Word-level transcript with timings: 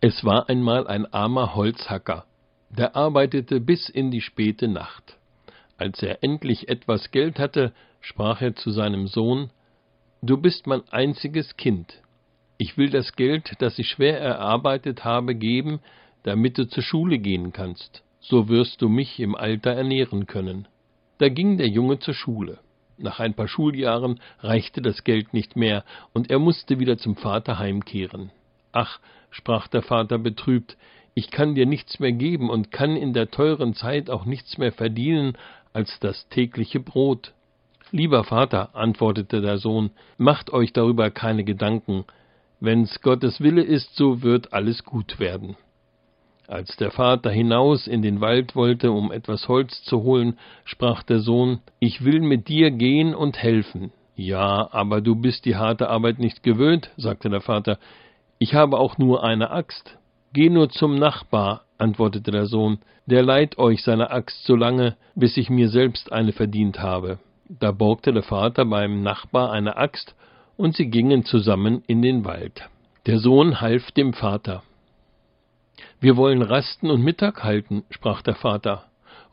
Es 0.00 0.24
war 0.24 0.48
einmal 0.48 0.86
ein 0.86 1.12
armer 1.12 1.56
Holzhacker, 1.56 2.24
der 2.70 2.94
arbeitete 2.94 3.58
bis 3.58 3.88
in 3.88 4.12
die 4.12 4.20
späte 4.20 4.68
Nacht. 4.68 5.18
Als 5.76 6.00
er 6.04 6.22
endlich 6.22 6.68
etwas 6.68 7.10
Geld 7.10 7.40
hatte, 7.40 7.72
sprach 8.00 8.40
er 8.40 8.54
zu 8.54 8.70
seinem 8.70 9.08
Sohn 9.08 9.50
Du 10.22 10.36
bist 10.36 10.68
mein 10.68 10.82
einziges 10.90 11.56
Kind. 11.56 12.00
Ich 12.58 12.76
will 12.76 12.90
das 12.90 13.14
Geld, 13.16 13.54
das 13.58 13.76
ich 13.80 13.88
schwer 13.88 14.20
erarbeitet 14.20 15.04
habe, 15.04 15.34
geben, 15.34 15.80
damit 16.22 16.58
du 16.58 16.68
zur 16.68 16.84
Schule 16.84 17.18
gehen 17.18 17.52
kannst. 17.52 18.04
So 18.20 18.48
wirst 18.48 18.82
du 18.82 18.88
mich 18.88 19.18
im 19.18 19.34
Alter 19.34 19.72
ernähren 19.72 20.26
können. 20.26 20.68
Da 21.18 21.28
ging 21.28 21.58
der 21.58 21.68
Junge 21.68 21.98
zur 21.98 22.14
Schule. 22.14 22.60
Nach 22.98 23.18
ein 23.18 23.34
paar 23.34 23.48
Schuljahren 23.48 24.20
reichte 24.40 24.80
das 24.80 25.02
Geld 25.02 25.34
nicht 25.34 25.56
mehr, 25.56 25.84
und 26.12 26.30
er 26.30 26.38
musste 26.38 26.78
wieder 26.78 26.98
zum 26.98 27.16
Vater 27.16 27.58
heimkehren. 27.58 28.30
Ach, 28.72 29.00
sprach 29.30 29.68
der 29.68 29.82
Vater 29.82 30.18
betrübt, 30.18 30.76
ich 31.14 31.30
kann 31.30 31.54
dir 31.54 31.66
nichts 31.66 31.98
mehr 31.98 32.12
geben 32.12 32.48
und 32.48 32.70
kann 32.70 32.96
in 32.96 33.12
der 33.12 33.30
teuren 33.30 33.74
Zeit 33.74 34.08
auch 34.08 34.24
nichts 34.24 34.56
mehr 34.56 34.72
verdienen 34.72 35.36
als 35.72 35.98
das 36.00 36.28
tägliche 36.28 36.80
Brot. 36.80 37.32
Lieber 37.90 38.22
Vater, 38.22 38.74
antwortete 38.76 39.40
der 39.40 39.58
Sohn, 39.58 39.90
macht 40.16 40.52
euch 40.52 40.72
darüber 40.72 41.10
keine 41.10 41.42
Gedanken. 41.42 42.04
Wenn's 42.60 43.00
Gottes 43.00 43.40
Wille 43.40 43.62
ist, 43.62 43.96
so 43.96 44.22
wird 44.22 44.52
alles 44.52 44.84
gut 44.84 45.18
werden. 45.18 45.56
Als 46.46 46.76
der 46.76 46.90
Vater 46.90 47.30
hinaus 47.30 47.86
in 47.86 48.00
den 48.00 48.20
Wald 48.20 48.54
wollte, 48.56 48.90
um 48.90 49.12
etwas 49.12 49.48
Holz 49.48 49.82
zu 49.84 50.02
holen, 50.02 50.38
sprach 50.64 51.02
der 51.02 51.20
Sohn, 51.20 51.60
Ich 51.78 52.04
will 52.04 52.20
mit 52.20 52.48
dir 52.48 52.70
gehen 52.70 53.14
und 53.14 53.36
helfen. 53.42 53.92
Ja, 54.16 54.68
aber 54.72 55.00
du 55.00 55.14
bist 55.14 55.44
die 55.44 55.56
harte 55.56 55.88
Arbeit 55.90 56.18
nicht 56.18 56.42
gewöhnt, 56.42 56.90
sagte 56.96 57.28
der 57.28 57.40
Vater, 57.40 57.78
ich 58.38 58.54
habe 58.54 58.78
auch 58.78 58.98
nur 58.98 59.24
eine 59.24 59.50
Axt. 59.50 59.98
Geh 60.32 60.48
nur 60.50 60.68
zum 60.70 60.94
Nachbar, 60.94 61.62
antwortete 61.78 62.30
der 62.30 62.46
Sohn, 62.46 62.78
der 63.06 63.22
leiht 63.22 63.58
euch 63.58 63.82
seine 63.82 64.10
Axt 64.10 64.44
so 64.44 64.54
lange, 64.54 64.96
bis 65.14 65.36
ich 65.36 65.50
mir 65.50 65.68
selbst 65.68 66.12
eine 66.12 66.32
verdient 66.32 66.80
habe. 66.80 67.18
Da 67.48 67.72
borgte 67.72 68.12
der 68.12 68.22
Vater 68.22 68.64
beim 68.64 69.02
Nachbar 69.02 69.50
eine 69.52 69.76
Axt, 69.76 70.14
und 70.56 70.76
sie 70.76 70.90
gingen 70.90 71.24
zusammen 71.24 71.82
in 71.86 72.02
den 72.02 72.24
Wald. 72.24 72.68
Der 73.06 73.18
Sohn 73.18 73.60
half 73.60 73.90
dem 73.92 74.12
Vater. 74.12 74.62
Wir 76.00 76.16
wollen 76.16 76.42
rasten 76.42 76.90
und 76.90 77.02
Mittag 77.02 77.42
halten, 77.42 77.84
sprach 77.90 78.22
der 78.22 78.34
Vater. 78.34 78.84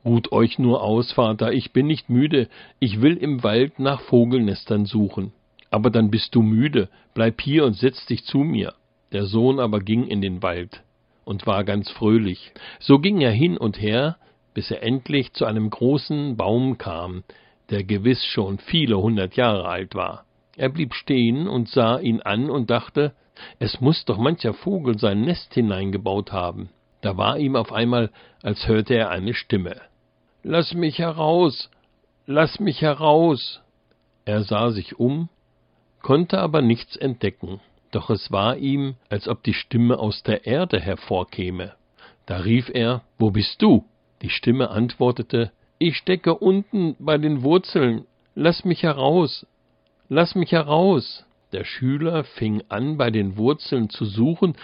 Ruht 0.05 0.31
euch 0.31 0.59
nur 0.59 0.81
aus, 0.81 1.11
Vater, 1.11 1.51
ich 1.51 1.73
bin 1.73 1.87
nicht 1.87 2.09
müde, 2.09 2.47
ich 2.79 3.01
will 3.01 3.17
im 3.17 3.43
Wald 3.43 3.79
nach 3.79 4.01
Vogelnestern 4.01 4.85
suchen. 4.85 5.33
Aber 5.71 5.89
dann 5.89 6.11
bist 6.11 6.35
du 6.35 6.41
müde, 6.41 6.89
bleib 7.15 7.41
hier 7.41 7.65
und 7.65 7.73
setz 7.73 8.05
dich 8.05 8.23
zu 8.23 8.37
mir. 8.37 8.73
Der 9.15 9.27
Sohn 9.27 9.61
aber 9.61 9.79
ging 9.79 10.07
in 10.07 10.19
den 10.19 10.43
Wald 10.43 10.83
und 11.23 11.47
war 11.47 11.63
ganz 11.63 11.89
fröhlich. 11.89 12.51
So 12.81 12.99
ging 12.99 13.21
er 13.21 13.31
hin 13.31 13.57
und 13.57 13.81
her, 13.81 14.17
bis 14.53 14.69
er 14.71 14.83
endlich 14.83 15.31
zu 15.31 15.45
einem 15.45 15.69
großen 15.69 16.35
Baum 16.35 16.77
kam, 16.77 17.23
der 17.69 17.85
gewiss 17.85 18.25
schon 18.25 18.57
viele 18.57 18.97
hundert 18.97 19.37
Jahre 19.37 19.69
alt 19.69 19.95
war. 19.95 20.25
Er 20.57 20.67
blieb 20.67 20.93
stehen 20.93 21.47
und 21.47 21.69
sah 21.69 21.97
ihn 21.97 22.23
an 22.23 22.49
und 22.49 22.69
dachte, 22.69 23.13
es 23.57 23.79
muss 23.79 24.03
doch 24.03 24.17
mancher 24.17 24.53
Vogel 24.53 24.99
sein 24.99 25.21
Nest 25.21 25.53
hineingebaut 25.53 26.33
haben. 26.33 26.67
Da 26.99 27.15
war 27.15 27.39
ihm 27.39 27.55
auf 27.55 27.71
einmal, 27.71 28.11
als 28.43 28.67
hörte 28.67 28.95
er 28.95 29.11
eine 29.11 29.33
Stimme. 29.33 29.77
Lass 30.43 30.73
mich 30.73 30.99
heraus, 30.99 31.69
lass 32.25 32.59
mich 32.59 32.81
heraus. 32.81 33.61
Er 34.25 34.43
sah 34.43 34.71
sich 34.71 34.99
um, 34.99 35.29
konnte 36.01 36.37
aber 36.37 36.61
nichts 36.61 36.97
entdecken 36.97 37.61
doch 37.95 38.09
es 38.09 38.29
war 38.29 38.57
ihm, 38.57 38.95
als 39.09 39.29
ob 39.29 39.41
die 39.43 39.53
Stimme 39.53 39.97
aus 39.97 40.21
der 40.21 40.45
Erde 40.45 40.81
hervorkäme. 40.81 41.73
Da 42.25 42.39
rief 42.39 42.69
er 42.73 43.03
Wo 43.17 43.31
bist 43.31 43.61
du? 43.61 43.85
Die 44.21 44.29
Stimme 44.29 44.69
antwortete 44.69 45.53
Ich 45.79 45.95
stecke 45.95 46.35
unten 46.35 46.97
bei 46.99 47.17
den 47.17 47.41
Wurzeln, 47.41 48.05
lass 48.35 48.65
mich 48.65 48.83
heraus, 48.83 49.47
lass 50.09 50.35
mich 50.35 50.51
heraus. 50.51 51.25
Der 51.53 51.63
Schüler 51.63 52.25
fing 52.25 52.63
an, 52.67 52.97
bei 52.97 53.11
den 53.11 53.37
Wurzeln 53.37 53.89
zu 53.89 54.03
suchen, 54.03 54.57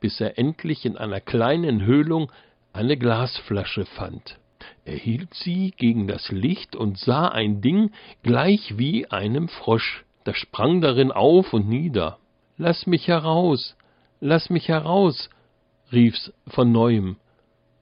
bis 0.00 0.20
er 0.20 0.36
endlich 0.36 0.84
in 0.84 0.96
einer 0.96 1.20
kleinen 1.20 1.84
Höhlung 1.84 2.32
eine 2.72 2.96
Glasflasche 2.96 3.84
fand. 3.84 4.40
Er 4.84 4.96
hielt 4.96 5.34
sie 5.34 5.72
gegen 5.76 6.08
das 6.08 6.32
Licht 6.32 6.74
und 6.74 6.98
sah 6.98 7.28
ein 7.28 7.60
Ding 7.60 7.92
gleich 8.24 8.76
wie 8.76 9.08
einem 9.08 9.46
Frosch, 9.46 10.04
das 10.24 10.36
sprang 10.36 10.80
darin 10.80 11.12
auf 11.12 11.52
und 11.52 11.68
nieder. 11.68 12.18
Lass 12.64 12.86
mich 12.86 13.08
heraus, 13.08 13.76
lass 14.20 14.48
mich 14.48 14.68
heraus, 14.68 15.28
rief's 15.90 16.32
von 16.46 16.70
neuem, 16.70 17.16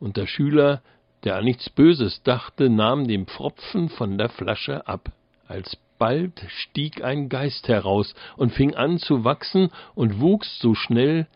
und 0.01 0.17
der 0.17 0.27
Schüler, 0.27 0.81
der 1.23 1.37
an 1.37 1.45
nichts 1.45 1.69
Böses 1.69 2.23
dachte, 2.23 2.71
nahm 2.71 3.07
den 3.07 3.27
Pfropfen 3.27 3.91
von 3.91 4.17
der 4.17 4.31
Flasche 4.31 4.89
ab. 4.89 5.13
Alsbald 5.47 6.43
stieg 6.49 7.05
ein 7.05 7.29
Geist 7.29 7.69
heraus 7.69 8.15
und 8.39 8.55
fing 8.55 8.75
an 8.75 8.97
zu 8.97 9.23
wachsen 9.23 9.69
und 9.95 10.19
wuchs 10.19 10.59
so 10.61 10.75
schnell, 10.75 11.27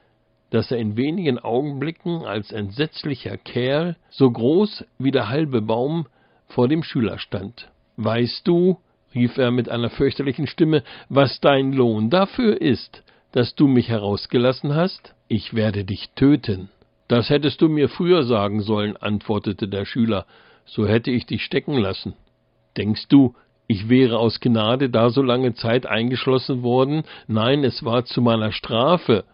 dass 0.48 0.70
er 0.70 0.78
in 0.78 0.96
wenigen 0.96 1.38
Augenblicken 1.38 2.24
als 2.24 2.50
entsetzlicher 2.50 3.36
Kerl, 3.36 3.96
so 4.08 4.30
groß 4.30 4.86
wie 4.96 5.10
der 5.10 5.28
halbe 5.28 5.60
Baum, 5.60 6.06
vor 6.46 6.66
dem 6.66 6.82
Schüler 6.82 7.18
stand. 7.18 7.70
Weißt 7.98 8.48
du, 8.48 8.78
rief 9.14 9.36
er 9.36 9.50
mit 9.50 9.68
einer 9.68 9.90
fürchterlichen 9.90 10.46
Stimme, 10.46 10.82
was 11.10 11.40
dein 11.40 11.74
Lohn 11.74 12.08
dafür 12.08 12.58
ist? 12.58 13.03
Dass 13.34 13.56
du 13.56 13.66
mich 13.66 13.88
herausgelassen 13.88 14.76
hast? 14.76 15.12
Ich 15.26 15.54
werde 15.54 15.84
dich 15.84 16.10
töten. 16.14 16.68
Das 17.08 17.30
hättest 17.30 17.60
du 17.60 17.68
mir 17.68 17.88
früher 17.88 18.22
sagen 18.22 18.62
sollen, 18.62 18.96
antwortete 18.96 19.66
der 19.66 19.86
Schüler, 19.86 20.24
so 20.64 20.86
hätte 20.86 21.10
ich 21.10 21.26
dich 21.26 21.42
stecken 21.42 21.76
lassen. 21.76 22.14
Denkst 22.76 23.08
du, 23.08 23.34
ich 23.66 23.88
wäre 23.88 24.20
aus 24.20 24.38
Gnade 24.38 24.88
da 24.88 25.10
so 25.10 25.20
lange 25.20 25.52
Zeit 25.54 25.84
eingeschlossen 25.84 26.62
worden? 26.62 27.02
Nein, 27.26 27.64
es 27.64 27.84
war 27.84 28.04
zu 28.04 28.22
meiner 28.22 28.52
Strafe. 28.52 29.24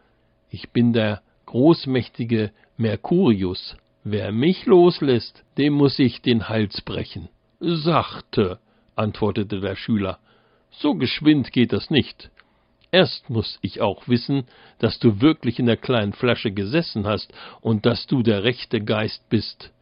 Ich 0.49 0.71
bin 0.71 0.95
der 0.95 1.21
großmächtige 1.45 2.53
Mercurius. 2.79 3.77
Wer 4.03 4.33
mich 4.33 4.65
loslässt, 4.65 5.45
dem 5.59 5.75
muss 5.75 5.99
ich 5.99 6.23
den 6.23 6.49
Hals 6.49 6.81
brechen. 6.81 7.29
Sachte, 7.61 8.61
antwortete 8.97 9.61
der 9.61 9.77
Schüler. 9.77 10.21
So 10.71 10.95
geschwind 10.95 11.53
geht 11.53 11.75
das 11.75 11.91
nicht. 11.91 12.31
Erst 12.93 13.31
muss 13.31 13.59
ich 13.63 13.81
auch 13.81 14.09
wissen, 14.09 14.45
dass 14.79 14.99
du 14.99 15.21
wirklich 15.21 15.59
in 15.59 15.67
der 15.67 15.77
kleinen 15.77 16.13
Flasche 16.13 16.51
gesessen 16.51 17.07
hast 17.07 17.33
und 17.61 17.87
dass 17.87 18.07
du 18.07 18.23
der 18.23 18.43
rechte 18.43 18.81
Geist 18.81 19.29
bist. 19.31 19.73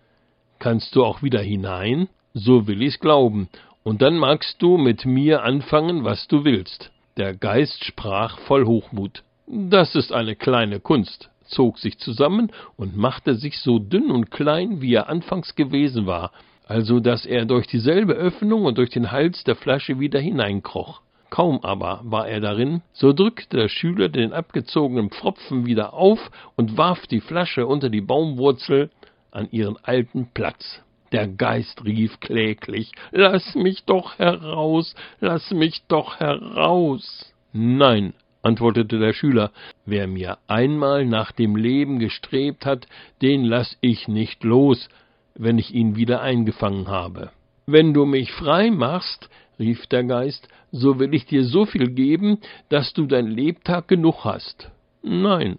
Kannst 0.59 0.95
du 0.95 1.05
auch 1.05 1.23
wieder 1.23 1.41
hinein? 1.41 2.09
So 2.35 2.67
will 2.67 2.83
ich's 2.83 3.01
glauben, 3.01 3.49
und 3.83 4.03
dann 4.03 4.19
magst 4.19 4.61
du 4.61 4.77
mit 4.77 5.07
mir 5.07 5.43
anfangen, 5.43 6.05
was 6.05 6.29
du 6.29 6.45
willst. 6.45 6.91
Der 7.17 7.35
Geist 7.35 7.85
sprach 7.85 8.39
voll 8.41 8.67
Hochmut. 8.67 9.23
Das 9.47 9.95
ist 9.95 10.13
eine 10.13 10.37
kleine 10.37 10.79
Kunst, 10.79 11.31
zog 11.47 11.79
sich 11.79 11.99
zusammen 11.99 12.53
und 12.77 12.97
machte 12.97 13.35
sich 13.35 13.59
so 13.61 13.79
dünn 13.79 14.11
und 14.11 14.31
klein, 14.31 14.83
wie 14.83 14.93
er 14.93 15.09
anfangs 15.09 15.55
gewesen 15.55 16.07
war, 16.07 16.33
also 16.67 17.01
dass 17.01 17.25
er 17.25 17.47
durch 17.47 17.67
dieselbe 17.67 18.13
Öffnung 18.13 18.67
und 18.67 18.77
durch 18.77 18.91
den 18.91 19.11
Hals 19.11 19.43
der 19.45 19.57
Flasche 19.57 19.99
wieder 19.99 20.21
hineinkroch. 20.21 21.01
Kaum 21.31 21.61
aber 21.63 22.01
war 22.05 22.29
er 22.29 22.41
darin, 22.41 22.83
so 22.93 23.13
drückte 23.13 23.57
der 23.57 23.69
Schüler 23.69 24.09
den 24.09 24.33
abgezogenen 24.33 25.11
Pfropfen 25.11 25.67
wieder 25.67 25.93
auf 25.93 26.31
und 26.57 26.77
warf 26.77 27.07
die 27.07 27.21
Flasche 27.21 27.67
unter 27.67 27.91
die 27.91 28.01
Baumwurzel 28.01 28.91
an 29.31 29.49
ihren 29.51 29.77
alten 29.83 30.31
Platz. 30.33 30.83
Der 31.13 31.27
Geist 31.27 31.85
rief 31.85 32.21
kläglich 32.21 32.93
Lass 33.13 33.55
mich 33.55 33.85
doch 33.85 34.19
heraus, 34.19 34.95
lass 35.21 35.51
mich 35.51 35.83
doch 35.89 36.21
heraus. 36.21 37.33
Nein, 37.53 38.15
antwortete 38.43 38.99
der 38.99 39.13
Schüler, 39.13 39.53
wer 39.87 40.07
mir 40.07 40.39
einmal 40.47 41.07
nach 41.07 41.33
dem 41.33 41.57
Leben 41.57 41.99
gestrebt 41.99 42.67
hat, 42.67 42.87
den 43.23 43.45
lass 43.45 43.77
ich 43.81 44.09
nicht 44.09 44.45
los, 44.45 44.89
wenn 45.35 45.59
ich 45.59 45.75
ihn 45.75 45.97
wieder 45.97 46.21
eingefangen 46.21 46.89
habe. 46.89 47.31
Wenn 47.67 47.95
du 47.95 48.05
mich 48.05 48.33
frei 48.33 48.71
machst, 48.71 49.29
rief 49.59 49.87
der 49.87 50.05
Geist, 50.05 50.49
so 50.71 50.99
will 50.99 51.15
ich 51.15 51.27
dir 51.27 51.45
so 51.45 51.67
viel 51.67 51.91
geben, 51.91 52.39
dass 52.69 52.93
du 52.93 53.07
dein 53.07 53.27
Lebtag 53.27 53.89
genug 53.89 54.25
hast. 54.25 54.71
Nein, 55.03 55.59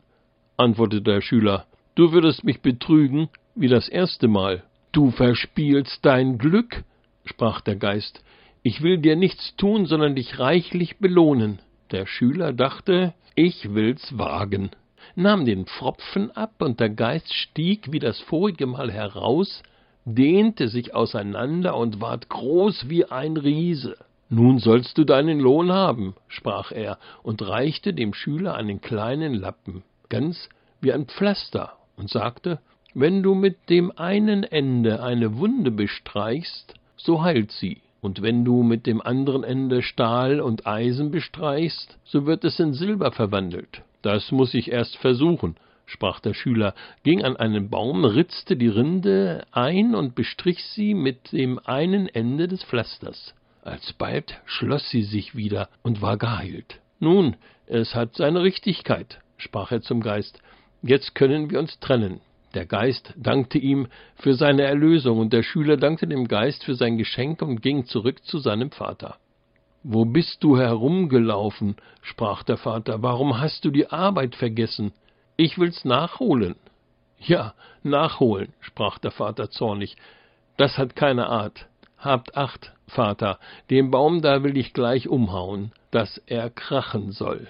antwortete 0.57 1.01
der 1.03 1.21
Schüler, 1.21 1.65
du 1.95 2.11
würdest 2.11 2.43
mich 2.43 2.61
betrügen 2.61 3.29
wie 3.55 3.67
das 3.67 3.89
erste 3.89 4.27
Mal. 4.27 4.63
Du 4.91 5.11
verspielst 5.11 6.05
dein 6.05 6.37
Glück, 6.37 6.83
sprach 7.25 7.61
der 7.61 7.75
Geist, 7.75 8.23
ich 8.63 8.81
will 8.81 8.97
dir 8.97 9.15
nichts 9.15 9.55
tun, 9.55 9.85
sondern 9.85 10.15
dich 10.15 10.39
reichlich 10.39 10.97
belohnen. 10.97 11.59
Der 11.91 12.05
Schüler 12.05 12.53
dachte, 12.53 13.13
ich 13.35 13.73
will's 13.73 14.17
wagen, 14.17 14.71
nahm 15.15 15.45
den 15.45 15.65
Pfropfen 15.65 16.31
ab, 16.31 16.55
und 16.59 16.79
der 16.79 16.89
Geist 16.89 17.33
stieg 17.33 17.91
wie 17.91 17.99
das 17.99 18.19
vorige 18.19 18.65
Mal 18.65 18.91
heraus, 18.91 19.63
dehnte 20.15 20.67
sich 20.67 20.95
auseinander 20.95 21.75
und 21.75 22.01
ward 22.01 22.29
groß 22.29 22.89
wie 22.89 23.05
ein 23.05 23.37
Riese. 23.37 23.95
Nun 24.29 24.59
sollst 24.59 24.97
du 24.97 25.05
deinen 25.05 25.39
Lohn 25.39 25.71
haben, 25.71 26.15
sprach 26.27 26.71
er 26.71 26.99
und 27.23 27.41
reichte 27.41 27.93
dem 27.93 28.13
Schüler 28.13 28.55
einen 28.55 28.79
kleinen 28.81 29.33
Lappen, 29.33 29.83
ganz 30.09 30.49
wie 30.81 30.93
ein 30.93 31.05
Pflaster 31.07 31.73
und 31.97 32.09
sagte, 32.09 32.59
wenn 32.93 33.23
du 33.23 33.35
mit 33.35 33.69
dem 33.69 33.91
einen 33.97 34.43
Ende 34.43 35.01
eine 35.01 35.37
Wunde 35.37 35.71
bestreichst, 35.71 36.73
so 36.95 37.21
heilt 37.21 37.51
sie, 37.51 37.81
und 38.01 38.21
wenn 38.21 38.45
du 38.45 38.63
mit 38.63 38.85
dem 38.85 39.01
anderen 39.01 39.43
Ende 39.43 39.81
Stahl 39.81 40.41
und 40.41 40.65
Eisen 40.65 41.11
bestreichst, 41.11 41.97
so 42.03 42.25
wird 42.25 42.43
es 42.45 42.59
in 42.59 42.73
Silber 42.73 43.11
verwandelt. 43.11 43.83
Das 44.01 44.31
muss 44.31 44.53
ich 44.53 44.71
erst 44.71 44.95
versuchen, 44.97 45.55
sprach 45.89 46.19
der 46.19 46.33
Schüler, 46.33 46.73
ging 47.03 47.23
an 47.23 47.35
einen 47.35 47.69
Baum, 47.69 48.05
ritzte 48.05 48.55
die 48.55 48.67
Rinde 48.67 49.45
ein 49.51 49.95
und 49.95 50.15
bestrich 50.15 50.63
sie 50.63 50.93
mit 50.93 51.31
dem 51.31 51.59
einen 51.65 52.07
Ende 52.07 52.47
des 52.47 52.63
Pflasters. 52.63 53.33
Alsbald 53.63 54.39
schloss 54.45 54.89
sie 54.89 55.03
sich 55.03 55.35
wieder 55.35 55.69
und 55.83 56.01
war 56.01 56.17
geheilt. 56.17 56.79
Nun, 56.99 57.35
es 57.65 57.95
hat 57.95 58.15
seine 58.15 58.41
Richtigkeit, 58.43 59.19
sprach 59.37 59.71
er 59.71 59.81
zum 59.81 60.01
Geist. 60.01 60.41
Jetzt 60.81 61.15
können 61.15 61.49
wir 61.49 61.59
uns 61.59 61.79
trennen. 61.79 62.21
Der 62.53 62.65
Geist 62.65 63.13
dankte 63.15 63.57
ihm 63.59 63.87
für 64.15 64.33
seine 64.33 64.63
Erlösung, 64.63 65.19
und 65.19 65.33
der 65.33 65.43
Schüler 65.43 65.77
dankte 65.77 66.07
dem 66.07 66.27
Geist 66.27 66.63
für 66.63 66.75
sein 66.75 66.97
Geschenk 66.97 67.41
und 67.41 67.61
ging 67.61 67.85
zurück 67.85 68.23
zu 68.23 68.39
seinem 68.39 68.71
Vater. 68.71 69.17
Wo 69.83 70.05
bist 70.05 70.43
du 70.43 70.57
herumgelaufen? 70.57 71.75
sprach 72.01 72.43
der 72.43 72.57
Vater. 72.57 73.01
Warum 73.01 73.39
hast 73.39 73.63
du 73.65 73.71
die 73.71 73.87
Arbeit 73.87 74.35
vergessen? 74.35 74.93
Ich 75.41 75.57
will's 75.57 75.85
nachholen. 75.85 76.57
Ja, 77.17 77.53
nachholen, 77.81 78.51
sprach 78.59 78.97
der 78.97 79.11
Vater 79.11 79.49
zornig. 79.49 79.95
Das 80.57 80.77
hat 80.77 80.97
keine 80.97 81.27
Art. 81.27 81.65
Habt 81.97 82.35
Acht, 82.35 82.73
Vater, 82.87 83.39
den 83.69 83.89
Baum 83.89 84.21
da 84.21 84.43
will 84.43 84.57
ich 84.57 84.73
gleich 84.73 85.07
umhauen, 85.07 85.71
dass 85.91 86.17
er 86.25 86.49
krachen 86.49 87.13
soll. 87.13 87.47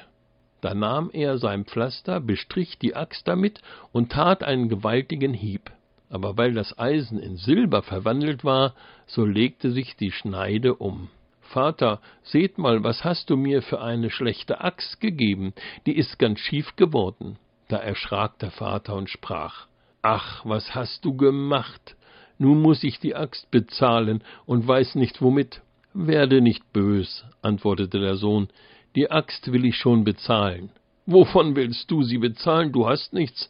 Da 0.61 0.75
nahm 0.75 1.09
er 1.13 1.39
sein 1.39 1.65
Pflaster, 1.65 2.19
bestrich 2.19 2.77
die 2.77 2.95
Axt 2.95 3.27
damit 3.27 3.59
und 3.91 4.11
tat 4.11 4.43
einen 4.43 4.69
gewaltigen 4.69 5.33
Hieb. 5.33 5.71
Aber 6.11 6.37
weil 6.37 6.53
das 6.53 6.77
Eisen 6.77 7.17
in 7.17 7.37
Silber 7.37 7.81
verwandelt 7.81 8.43
war, 8.43 8.75
so 9.07 9.25
legte 9.25 9.71
sich 9.71 9.95
die 9.95 10.11
Schneide 10.11 10.75
um. 10.75 11.09
Vater, 11.41 12.01
seht 12.21 12.59
mal, 12.59 12.83
was 12.83 13.03
hast 13.03 13.31
du 13.31 13.35
mir 13.35 13.63
für 13.63 13.81
eine 13.81 14.11
schlechte 14.11 14.61
Axt 14.61 15.01
gegeben, 15.01 15.55
die 15.87 15.97
ist 15.97 16.19
ganz 16.19 16.39
schief 16.39 16.75
geworden. 16.75 17.39
Da 17.69 17.77
erschrak 17.77 18.37
der 18.39 18.51
Vater 18.51 18.95
und 18.95 19.09
sprach 19.09 19.67
Ach, 20.01 20.45
was 20.45 20.75
hast 20.75 21.05
du 21.05 21.15
gemacht? 21.15 21.95
Nun 22.37 22.61
muss 22.61 22.83
ich 22.83 22.99
die 22.99 23.15
Axt 23.15 23.49
bezahlen 23.51 24.23
und 24.45 24.67
weiß 24.67 24.95
nicht 24.95 25.21
womit. 25.21 25.61
Werde 25.93 26.41
nicht 26.41 26.71
bös, 26.73 27.25
antwortete 27.41 27.99
der 27.99 28.15
Sohn, 28.15 28.49
die 28.95 29.11
Axt 29.11 29.51
will 29.51 29.65
ich 29.65 29.77
schon 29.77 30.03
bezahlen. 30.03 30.71
Wovon 31.05 31.55
willst 31.55 31.89
du 31.91 32.03
sie 32.03 32.17
bezahlen? 32.17 32.71
Du 32.71 32.87
hast 32.87 33.13
nichts, 33.13 33.47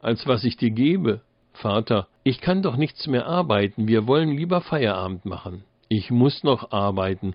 als 0.00 0.26
was 0.26 0.44
ich 0.44 0.56
dir 0.56 0.70
gebe. 0.70 1.22
Vater, 1.52 2.08
ich 2.22 2.40
kann 2.40 2.62
doch 2.62 2.76
nichts 2.76 3.06
mehr 3.06 3.26
arbeiten, 3.26 3.88
wir 3.88 4.06
wollen 4.06 4.30
lieber 4.36 4.60
Feierabend 4.60 5.24
machen. 5.24 5.64
Ich 5.88 6.10
muss 6.10 6.44
noch 6.44 6.72
arbeiten, 6.72 7.34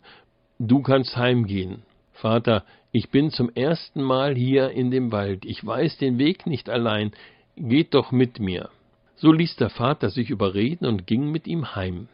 du 0.59 0.81
kannst 0.81 1.17
heimgehen. 1.17 1.83
Vater, 2.15 2.63
ich 2.93 3.09
bin 3.09 3.29
zum 3.29 3.49
ersten 3.53 4.01
Mal 4.01 4.35
hier 4.35 4.71
in 4.71 4.89
dem 4.89 5.11
Wald, 5.11 5.43
ich 5.43 5.65
weiß 5.65 5.97
den 5.97 6.17
Weg 6.17 6.47
nicht 6.47 6.69
allein, 6.69 7.11
geht 7.57 7.93
doch 7.93 8.11
mit 8.11 8.39
mir. 8.39 8.69
So 9.17 9.31
ließ 9.31 9.57
der 9.57 9.69
Vater 9.69 10.09
sich 10.09 10.29
überreden 10.29 10.85
und 10.85 11.07
ging 11.07 11.29
mit 11.29 11.45
ihm 11.45 11.75
heim. 11.75 12.07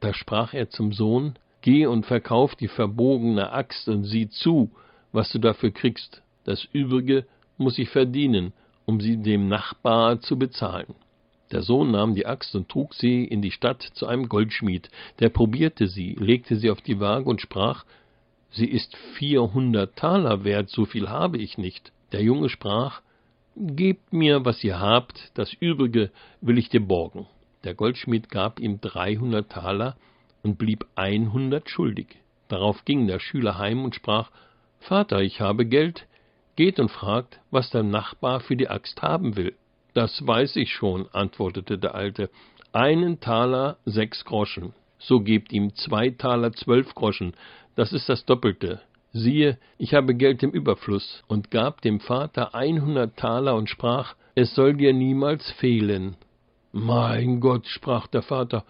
Da 0.00 0.14
sprach 0.14 0.54
er 0.54 0.70
zum 0.70 0.92
Sohn, 0.92 1.34
Geh 1.60 1.86
und 1.86 2.06
verkauf 2.06 2.54
die 2.54 2.68
verbogene 2.68 3.50
Axt 3.50 3.88
und 3.88 4.04
sieh 4.04 4.28
zu, 4.28 4.70
was 5.10 5.32
du 5.32 5.40
dafür 5.40 5.72
kriegst. 5.72 6.22
Das 6.44 6.64
Übrige 6.72 7.26
muss 7.58 7.78
ich 7.78 7.88
verdienen, 7.88 8.52
um 8.84 9.00
sie 9.00 9.16
dem 9.16 9.48
Nachbar 9.48 10.20
zu 10.20 10.38
bezahlen. 10.38 10.94
Der 11.50 11.62
Sohn 11.62 11.90
nahm 11.90 12.14
die 12.14 12.26
Axt 12.26 12.54
und 12.54 12.68
trug 12.68 12.94
sie 12.94 13.24
in 13.24 13.42
die 13.42 13.50
Stadt 13.50 13.82
zu 13.82 14.06
einem 14.06 14.28
Goldschmied. 14.28 14.88
Der 15.18 15.28
probierte 15.28 15.88
sie, 15.88 16.14
legte 16.14 16.54
sie 16.54 16.70
auf 16.70 16.82
die 16.82 17.00
Waage 17.00 17.28
und 17.28 17.40
sprach, 17.40 17.84
Sie 18.50 18.66
ist 18.66 18.96
vierhundert 19.18 19.96
Taler 19.96 20.44
wert, 20.44 20.70
so 20.70 20.84
viel 20.84 21.08
habe 21.08 21.38
ich 21.38 21.58
nicht. 21.58 21.92
Der 22.12 22.22
Junge 22.22 22.48
sprach, 22.48 23.02
Gebt 23.56 24.12
mir, 24.12 24.44
was 24.44 24.62
ihr 24.62 24.80
habt, 24.80 25.30
das 25.34 25.52
Übrige 25.54 26.10
will 26.40 26.58
ich 26.58 26.68
dir 26.68 26.80
borgen. 26.80 27.26
Der 27.64 27.74
Goldschmied 27.74 28.28
gab 28.28 28.60
ihm 28.60 28.80
dreihundert 28.80 29.50
Taler, 29.50 29.96
und 30.46 30.58
blieb 30.58 30.86
einhundert 30.94 31.68
schuldig. 31.68 32.18
Darauf 32.46 32.84
ging 32.84 33.08
der 33.08 33.18
Schüler 33.18 33.58
heim 33.58 33.84
und 33.84 33.96
sprach 33.96 34.30
Vater, 34.78 35.20
ich 35.20 35.40
habe 35.40 35.66
Geld, 35.66 36.06
geht 36.54 36.78
und 36.78 36.90
fragt, 36.90 37.40
was 37.50 37.70
der 37.70 37.82
Nachbar 37.82 38.38
für 38.38 38.56
die 38.56 38.68
Axt 38.68 39.02
haben 39.02 39.34
will. 39.34 39.56
Das 39.92 40.24
weiß 40.24 40.54
ich 40.56 40.72
schon, 40.72 41.08
antwortete 41.12 41.78
der 41.78 41.96
Alte, 41.96 42.30
einen 42.72 43.18
Taler 43.18 43.78
sechs 43.84 44.24
Groschen. 44.24 44.72
So 44.98 45.20
gebt 45.20 45.52
ihm 45.52 45.74
zwei 45.74 46.10
Taler 46.10 46.52
zwölf 46.52 46.94
Groschen, 46.94 47.34
das 47.76 47.92
ist 47.92 48.08
das 48.08 48.24
Doppelte. 48.24 48.80
Siehe, 49.12 49.58
ich 49.78 49.94
habe 49.94 50.14
Geld 50.14 50.42
im 50.42 50.50
Überfluss, 50.50 51.22
und 51.28 51.50
gab 51.50 51.80
dem 51.80 52.00
Vater 52.00 52.54
einhundert 52.54 53.16
Taler 53.16 53.54
und 53.54 53.70
sprach, 53.70 54.14
es 54.34 54.54
soll 54.54 54.74
dir 54.74 54.92
niemals 54.92 55.50
fehlen. 55.52 56.16
Mein 56.72 57.40
Gott, 57.40 57.66
sprach 57.66 58.06
der 58.06 58.22
Vater, 58.22 58.64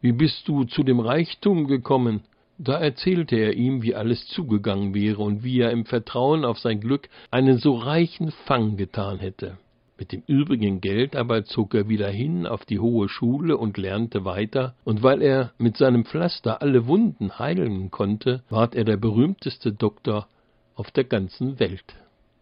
wie 0.00 0.12
bist 0.12 0.46
du 0.46 0.64
zu 0.64 0.84
dem 0.84 1.00
Reichtum 1.00 1.66
gekommen? 1.66 2.22
Da 2.58 2.78
erzählte 2.78 3.36
er 3.36 3.54
ihm, 3.54 3.82
wie 3.82 3.94
alles 3.94 4.26
zugegangen 4.28 4.94
wäre 4.94 5.22
und 5.22 5.42
wie 5.42 5.60
er 5.60 5.70
im 5.70 5.84
Vertrauen 5.84 6.44
auf 6.44 6.58
sein 6.58 6.80
Glück 6.80 7.08
einen 7.30 7.58
so 7.58 7.74
reichen 7.74 8.30
Fang 8.46 8.76
getan 8.76 9.18
hätte. 9.18 9.58
Mit 9.98 10.12
dem 10.12 10.22
übrigen 10.26 10.80
Geld 10.80 11.16
aber 11.16 11.44
zog 11.44 11.74
er 11.74 11.88
wieder 11.88 12.08
hin 12.08 12.46
auf 12.46 12.64
die 12.64 12.78
hohe 12.78 13.08
Schule 13.08 13.56
und 13.56 13.76
lernte 13.76 14.24
weiter, 14.24 14.74
und 14.84 15.02
weil 15.02 15.22
er 15.22 15.52
mit 15.58 15.76
seinem 15.76 16.04
Pflaster 16.04 16.62
alle 16.62 16.86
Wunden 16.86 17.38
heilen 17.38 17.90
konnte, 17.90 18.44
ward 18.48 18.76
er 18.76 18.84
der 18.84 18.96
berühmteste 18.96 19.72
Doktor 19.72 20.28
auf 20.76 20.92
der 20.92 21.04
ganzen 21.04 21.58
Welt. 21.58 21.96